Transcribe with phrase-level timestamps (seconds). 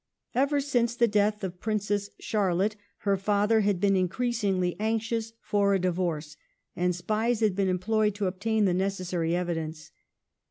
[0.33, 5.79] Ever since the death of Princess Charlotte her father had been increasingly anxious for a
[5.79, 6.37] divorce,
[6.75, 9.91] and spies had been employed to obtain the necessary evidence.